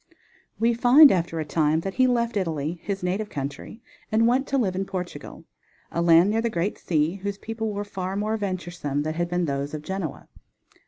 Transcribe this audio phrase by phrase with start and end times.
[0.57, 4.57] We find after a time that he left Italy, his native country, and went to
[4.57, 5.45] live in Portugal,
[5.91, 9.45] a land near the great sea, whose people were far more venturesome than had been
[9.45, 10.27] those of Genoa.